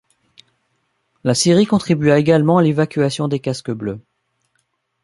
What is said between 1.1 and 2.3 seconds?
La Syrie contribua